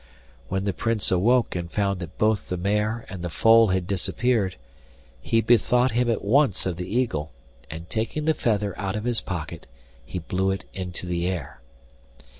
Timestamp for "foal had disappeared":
3.29-4.55